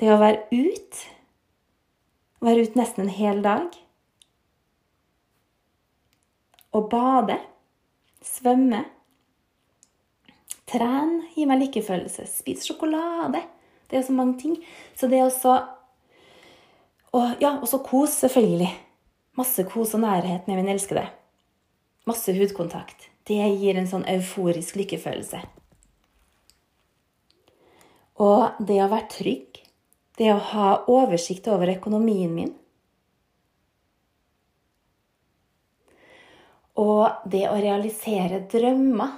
Det 0.00 0.08
å 0.10 0.18
være 0.20 0.46
ute, 0.50 1.04
være 2.44 2.64
ute 2.64 2.80
nesten 2.80 3.04
en 3.04 3.12
hel 3.14 3.44
dag. 3.44 3.76
Å 6.74 6.80
bade, 6.90 7.36
svømme, 8.24 8.80
Tren 10.70 11.18
gir 11.34 11.48
meg 11.50 11.60
lykkefølelse. 11.60 12.26
Spis 12.28 12.64
sjokolade. 12.66 13.42
Det 13.90 13.98
er 13.98 14.06
så 14.06 14.14
mange 14.16 14.38
ting. 14.40 14.56
Så 14.96 15.08
det 15.08 15.22
også 15.22 15.62
Og 17.14 17.36
ja, 17.40 17.60
også 17.62 17.78
kos, 17.86 18.16
selvfølgelig. 18.24 18.72
Masse 19.38 19.62
kos 19.70 19.92
og 19.94 20.00
nærhet 20.02 20.48
med 20.48 20.56
min 20.56 20.68
elskede. 20.72 21.04
Masse 22.06 22.34
hudkontakt. 22.34 23.06
Det 23.24 23.38
gir 23.38 23.78
en 23.78 23.86
sånn 23.86 24.06
euforisk 24.10 24.74
lykkefølelse. 24.80 25.38
Og 28.18 28.58
det 28.58 28.80
å 28.82 28.90
være 28.90 29.10
trygg, 29.14 29.62
det 30.18 30.32
å 30.32 30.42
ha 30.50 30.68
oversikt 30.90 31.46
over 31.50 31.70
økonomien 31.70 32.34
min 32.34 32.52
Og 36.74 37.26
det 37.30 37.44
å 37.46 37.54
realisere 37.54 38.40
drømmer 38.50 39.12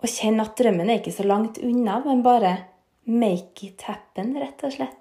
og 0.00 0.08
kjenne 0.08 0.46
at 0.46 0.56
drømmen 0.58 0.88
er 0.88 1.00
ikke 1.00 1.14
så 1.14 1.26
langt 1.28 1.60
unna, 1.64 1.98
men 2.04 2.22
bare 2.24 2.54
make 3.04 3.66
it 3.66 3.84
happen, 3.88 4.32
rett 4.40 4.64
og 4.64 4.74
slett. 4.74 4.96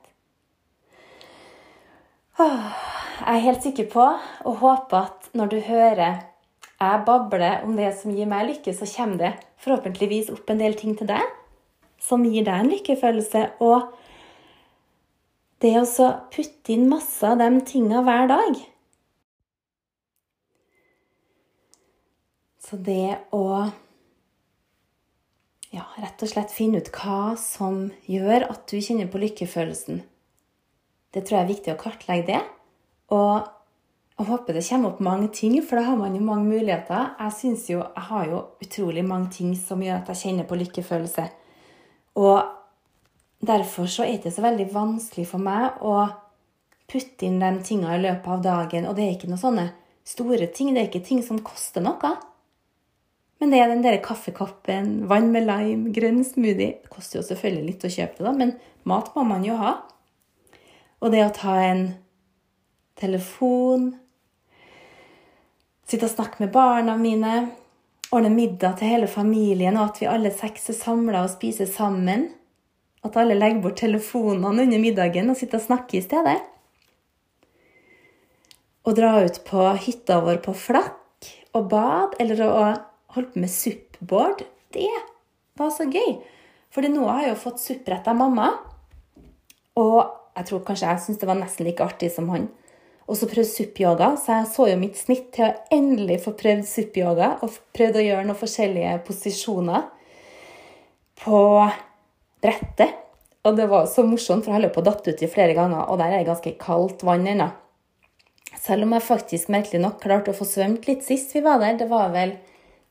Jeg 2.39 3.35
er 3.35 3.43
helt 3.43 3.65
sikker 3.65 3.87
på 3.91 4.03
og 4.47 4.59
håper 4.61 5.09
at 5.09 5.31
når 5.35 5.51
du 5.51 5.57
hører 5.67 6.21
jeg 6.79 7.03
babler 7.03 7.65
om 7.67 7.73
det 7.75 7.89
som 7.99 8.13
gir 8.15 8.27
meg 8.31 8.45
lykke, 8.47 8.71
så 8.71 8.87
kommer 8.87 9.19
det 9.19 9.31
forhåpentligvis 9.59 10.29
opp 10.31 10.47
en 10.51 10.61
del 10.61 10.77
ting 10.79 10.95
til 10.95 11.09
deg 11.09 11.25
som 11.99 12.23
gir 12.23 12.45
deg 12.47 12.61
en 12.61 12.71
lykkefølelse. 12.71 13.41
Og 13.59 13.89
det 15.59 15.73
å 15.75 16.09
putte 16.31 16.71
inn 16.71 16.87
masse 16.87 17.27
av 17.27 17.41
de 17.41 17.49
tinga 17.67 18.03
hver 18.07 18.31
dag 18.31 18.61
Så 22.69 22.77
det 22.85 23.17
å 23.33 23.65
ja, 25.73 25.85
rett 26.01 26.21
og 26.25 26.31
slett 26.31 26.53
finne 26.53 26.81
ut 26.81 26.89
hva 26.95 27.35
som 27.37 27.89
gjør 28.09 28.47
at 28.49 28.65
du 28.71 28.79
kjenner 28.81 29.09
på 29.11 29.21
lykkefølelsen. 29.21 30.01
Det 31.13 31.23
tror 31.25 31.39
jeg 31.39 31.45
er 31.45 31.51
viktig 31.53 31.73
å 31.73 31.79
kartlegge 31.81 32.27
det. 32.29 32.39
Og 33.13 33.47
jeg 34.19 34.27
håper 34.27 34.57
det 34.57 34.65
kommer 34.67 34.91
opp 34.91 35.01
mange 35.05 35.29
ting, 35.33 35.55
for 35.63 35.79
da 35.79 35.85
har 35.87 35.99
man 35.99 36.15
jo 36.17 36.21
mange 36.25 36.49
muligheter. 36.49 37.13
Jeg 37.21 37.35
synes 37.37 37.67
jo, 37.71 37.81
jeg 37.83 38.05
har 38.09 38.25
jo 38.29 38.41
utrolig 38.65 39.03
mange 39.05 39.29
ting 39.37 39.53
som 39.57 39.81
gjør 39.81 40.01
at 40.01 40.09
jeg 40.11 40.21
kjenner 40.23 40.49
på 40.49 40.57
lykkefølelse. 40.59 41.27
Og 42.19 42.39
derfor 43.45 43.87
så 43.89 44.05
er 44.09 44.17
det 44.23 44.33
så 44.35 44.43
veldig 44.43 44.67
vanskelig 44.73 45.27
for 45.29 45.41
meg 45.41 45.79
å 45.85 46.01
putte 46.89 47.29
inn 47.29 47.39
de 47.39 47.53
tingene 47.63 47.95
i 47.95 48.03
løpet 48.03 48.33
av 48.33 48.43
dagen. 48.43 48.89
Og 48.89 48.97
det 48.97 49.05
er 49.05 49.15
ikke 49.15 49.29
noen 49.31 49.41
sånne 49.45 49.67
store 50.09 50.49
ting. 50.49 50.73
Det 50.73 50.81
er 50.81 50.89
ikke 50.91 51.05
ting 51.05 51.23
som 51.25 51.41
koster 51.45 51.85
noe. 51.85 52.15
Men 53.39 53.53
det 53.53 53.61
er 53.61 53.71
den 53.71 53.83
der 53.85 54.01
kaffekoppen, 54.03 55.07
vann 55.07 55.31
med 55.31 55.47
lime, 55.47 55.93
grønn 55.95 56.25
smoothie 56.27 56.73
Det 56.83 56.91
koster 56.91 57.21
jo 57.21 57.27
selvfølgelig 57.29 57.69
litt 57.69 57.85
å 57.87 57.93
kjøpe 57.93 58.19
det, 58.19 58.25
da, 58.27 58.33
men 58.35 58.53
mat 58.89 59.13
må 59.15 59.23
man 59.27 59.45
jo 59.47 59.55
ha. 59.59 59.77
Og 60.99 61.13
det 61.13 61.23
å 61.23 61.31
ta 61.35 61.55
en 61.63 61.85
telefon, 62.99 63.93
sitte 65.87 66.09
og 66.09 66.11
snakke 66.11 66.43
med 66.43 66.51
barna 66.51 66.97
mine, 66.99 67.37
ordne 68.11 68.33
middag 68.33 68.79
til 68.79 68.91
hele 68.91 69.07
familien, 69.07 69.77
og 69.79 69.93
at 69.93 70.03
vi 70.03 70.11
alle 70.11 70.33
seks 70.35 70.69
er 70.73 70.77
samla 70.81 71.23
og 71.23 71.31
spiser 71.37 71.69
sammen. 71.69 72.27
At 73.05 73.15
alle 73.15 73.37
legger 73.37 73.63
bort 73.63 73.79
telefonene 73.79 74.65
under 74.65 74.81
middagen 74.81 75.31
og 75.31 75.39
sitter 75.39 75.61
og 75.61 75.67
snakker 75.69 76.01
i 76.01 76.03
stedet. 76.03 76.37
Å 78.83 78.95
dra 78.95 79.13
ut 79.23 79.39
på 79.47 79.65
hytta 79.85 80.19
vår 80.25 80.41
på 80.43 80.55
Flakk 80.57 81.29
og 81.55 81.69
bad, 81.71 82.19
eller 82.19 82.43
å 82.43 82.53
holde 83.15 83.33
på 83.33 83.43
med 83.43 83.51
suppboard, 83.53 84.43
det 84.73 84.89
var 85.59 85.73
så 85.73 85.87
gøy. 85.89 86.19
For 86.73 86.85
nå 86.85 87.07
har 87.07 87.25
jeg 87.25 87.33
jo 87.33 87.43
fått 87.43 87.61
supprett 87.63 88.07
av 88.09 88.17
mamma. 88.19 88.51
Og 89.79 89.99
jeg 90.37 90.49
tror 90.49 90.65
kanskje 90.67 90.87
jeg 90.91 91.03
syntes 91.03 91.21
det 91.21 91.29
var 91.29 91.39
nesten 91.39 91.67
like 91.67 91.85
artig 91.85 92.11
som 92.13 92.29
han. 92.33 92.47
Og 93.09 93.17
så 93.17 93.25
prøvde 93.25 93.49
suppyoga, 93.49 94.11
så 94.21 94.37
jeg 94.37 94.49
så 94.51 94.67
jo 94.69 94.77
mitt 94.77 94.97
snitt 94.99 95.31
til 95.33 95.47
å 95.47 95.55
endelig 95.73 96.19
få 96.27 96.35
prøvd 96.37 96.67
suppyoga. 96.69 97.31
Og 97.41 97.57
prøvd 97.73 97.97
å 97.97 98.05
gjøre 98.05 98.27
noen 98.27 98.37
forskjellige 98.37 98.99
posisjoner 99.07 99.87
på 101.23 101.39
brettet. 102.43 102.99
Og 103.47 103.55
det 103.57 103.65
var 103.71 103.87
så 103.89 104.03
morsomt, 104.05 104.45
for 104.45 104.53
jeg 104.53 104.59
holdt 104.59 104.75
på 104.75 104.83
å 104.83 104.87
datt 104.91 105.07
uti 105.09 105.31
flere 105.31 105.55
ganger, 105.57 105.87
og 105.87 105.97
der 105.97 106.11
er 106.11 106.21
det 106.21 106.29
ganske 106.29 106.53
kaldt 106.59 107.05
vann 107.07 107.25
ennå. 107.31 107.47
Selv 108.59 108.85
om 108.85 108.93
jeg 108.93 109.05
faktisk 109.07 109.49
merkelig 109.53 109.79
nok 109.81 110.01
klarte 110.03 110.33
å 110.33 110.37
få 110.37 110.45
svømt 110.45 110.85
litt 110.89 111.05
sist 111.07 111.31
vi 111.33 111.41
var 111.45 111.61
der. 111.63 111.77
Det 111.79 111.87
var 111.89 112.11
vel 112.13 112.35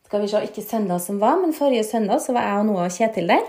skal 0.09 0.23
vi 0.25 0.29
se, 0.33 0.41
ikke 0.49 0.65
søndag 0.65 1.03
som 1.05 1.19
var, 1.21 1.37
men 1.37 1.53
forrige 1.53 1.85
søndag 1.85 2.23
så 2.25 2.33
var 2.33 2.47
jeg 2.47 2.61
og 2.63 2.69
Noah 2.71 2.87
og 2.89 2.95
Kjetil 2.95 3.29
der. 3.29 3.45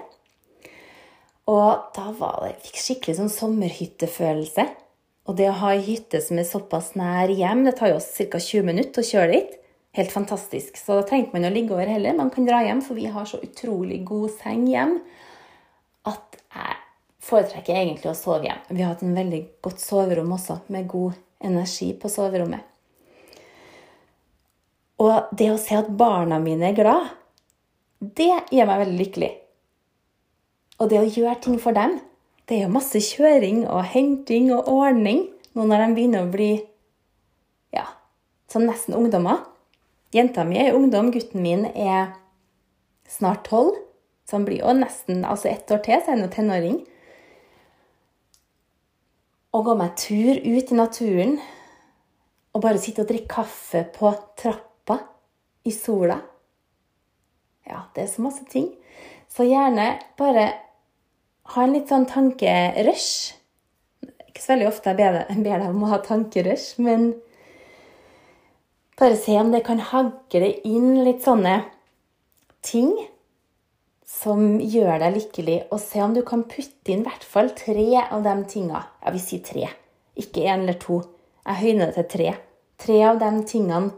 Og 1.48 1.86
da 1.96 2.10
var 2.20 2.42
det, 2.44 2.50
jeg 2.68 2.82
skikkelig 2.84 3.16
sånn 3.22 3.32
sommerhyttefølelse. 3.32 4.66
Og 5.30 5.38
det 5.40 5.48
å 5.48 5.56
ha 5.62 5.72
ei 5.72 5.86
hytte 5.86 6.20
som 6.26 6.42
er 6.42 6.48
såpass 6.50 6.92
nær 7.00 7.32
hjem, 7.32 7.64
det 7.64 7.78
tar 7.80 7.94
jo 7.94 8.00
oss 8.02 8.12
ca. 8.18 8.42
20 8.44 8.68
minutter 8.68 9.06
å 9.06 9.08
kjøre 9.08 9.32
dit. 9.38 9.56
Helt 9.96 10.12
fantastisk. 10.12 10.76
Så 10.78 11.00
da 11.00 11.06
trengte 11.08 11.34
man 11.38 11.48
å 11.48 11.54
ligge 11.54 11.74
over 11.78 11.90
heller. 11.90 12.18
Man 12.18 12.34
kan 12.34 12.46
dra 12.50 12.60
hjem, 12.66 12.84
for 12.86 13.00
vi 13.00 13.08
har 13.10 13.30
så 13.30 13.40
utrolig 13.46 14.04
god 14.10 14.36
seng 14.42 14.68
hjem 14.70 14.98
at 16.12 16.40
jeg 16.44 16.78
foretrekker 17.30 17.80
egentlig 17.86 18.12
å 18.12 18.18
sove 18.20 18.50
hjem. 18.50 18.66
Vi 18.68 18.84
har 18.84 18.98
hatt 18.98 19.06
en 19.08 19.16
veldig 19.16 19.46
godt 19.64 19.80
soverom 19.80 20.36
også, 20.36 20.60
med 20.76 20.92
god 20.92 21.16
energi 21.40 21.94
på 21.96 22.12
soverommet. 22.12 22.69
Og 25.00 25.32
det 25.40 25.48
å 25.54 25.60
se 25.60 25.78
at 25.80 25.92
barna 25.96 26.42
mine 26.44 26.72
er 26.72 26.78
glad, 26.78 27.12
det 28.00 28.32
gjør 28.52 28.68
meg 28.68 28.82
veldig 28.84 29.00
lykkelig. 29.00 29.32
Og 30.80 30.92
det 30.92 31.00
å 31.00 31.08
gjøre 31.08 31.40
ting 31.44 31.60
for 31.60 31.76
dem, 31.76 31.98
det 32.48 32.58
er 32.58 32.66
jo 32.66 32.74
masse 32.74 33.00
kjøring 33.04 33.66
og 33.70 33.88
henting 33.92 34.50
og 34.56 34.68
ordning 34.72 35.26
nå 35.56 35.66
når 35.68 35.84
de 35.84 35.96
begynner 35.96 36.26
å 36.26 36.32
bli 36.32 36.52
ja, 37.76 37.86
sånn 38.52 38.68
nesten 38.70 38.96
ungdommer. 38.98 39.44
Jenta 40.16 40.46
mi 40.48 40.58
er 40.58 40.76
ungdom, 40.76 41.12
gutten 41.14 41.44
min 41.44 41.68
er 41.70 42.16
snart 43.10 43.46
tolv. 43.50 43.76
Så 44.26 44.38
han 44.38 44.46
blir 44.46 44.62
jo 44.62 44.74
nesten 44.78 45.24
altså 45.26 45.50
ett 45.50 45.72
år 45.74 45.82
til, 45.86 46.02
så 46.02 46.12
er 46.12 46.16
han 46.16 46.26
jo 46.26 46.32
tenåring. 46.34 46.80
Å 49.50 49.62
gå 49.66 49.76
meg 49.78 49.96
tur 49.98 50.38
ut 50.38 50.74
i 50.74 50.78
naturen 50.78 51.40
og 52.54 52.62
bare 52.62 52.82
sitte 52.82 53.04
og 53.04 53.10
drikke 53.10 53.40
kaffe 53.40 53.86
på 53.96 54.12
trappa 54.38 54.69
i 55.70 55.76
sola 55.76 56.20
Ja, 57.70 57.86
det 57.94 58.04
er 58.04 58.10
så 58.10 58.24
masse 58.26 58.46
ting. 58.50 58.72
Så 59.30 59.46
gjerne 59.46 60.00
bare 60.18 60.48
ha 61.54 61.64
en 61.64 61.76
litt 61.76 61.92
sånn 61.92 62.08
tankerush. 62.10 63.36
Ikke 64.26 64.42
så 64.42 64.56
veldig 64.56 64.70
ofte 64.72 64.94
jeg 64.94 64.98
ber 65.46 65.62
deg 65.62 65.68
om 65.70 65.86
å 65.86 65.92
ha 65.92 66.00
tankerush, 66.06 66.80
men 66.82 67.12
bare 69.00 69.20
se 69.22 69.38
om 69.40 69.54
det 69.54 69.62
kan 69.68 69.80
hagle 69.92 70.50
inn 70.68 71.04
litt 71.06 71.22
sånne 71.24 71.60
ting 72.66 72.92
som 74.10 74.58
gjør 74.60 74.98
deg 75.00 75.16
lykkelig, 75.16 75.60
og 75.72 75.80
se 75.80 76.02
om 76.04 76.16
du 76.18 76.24
kan 76.28 76.44
putte 76.50 76.92
inn 76.92 77.06
i 77.06 77.08
hvert 77.08 77.24
fall 77.24 77.54
tre 77.56 77.88
av 78.02 78.26
de 78.26 78.36
tinga. 78.52 78.82
Ja, 79.04 79.14
vi 79.16 79.22
sier 79.24 79.46
tre, 79.46 79.70
ikke 80.20 80.44
én 80.44 80.66
eller 80.66 80.80
to. 80.82 81.04
Jeg 81.46 81.62
høyner 81.62 81.94
det 81.94 81.96
til 82.02 82.10
tre. 82.16 82.34
Tre 82.80 82.98
av 83.08 83.20
de 83.22 83.30
tingene 83.48 83.94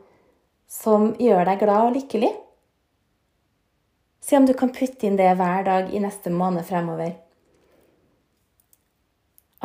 som 0.72 1.12
gjør 1.20 1.44
deg 1.50 1.60
glad 1.66 1.90
og 1.90 1.98
lykkelig. 1.98 2.32
Se 4.24 4.38
om 4.38 4.48
du 4.48 4.54
kan 4.56 4.72
putte 4.72 5.08
inn 5.08 5.20
det 5.20 5.34
hver 5.36 5.66
dag 5.68 5.92
i 5.92 6.00
neste 6.00 6.32
måned 6.32 6.64
fremover. 6.68 7.18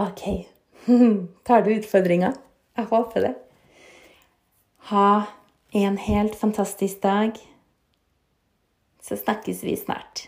OK. 0.03 0.25
Tar 1.47 1.63
du 1.63 1.71
utfordringa? 1.77 2.33
Jeg 2.77 2.91
håper 2.91 3.29
det. 3.29 3.35
Ha 4.91 5.11
en 5.77 5.99
helt 5.99 6.35
fantastisk 6.37 7.03
dag. 7.05 7.39
Så 9.03 9.17
snakkes 9.17 9.63
vi 9.65 9.77
snart. 9.79 10.27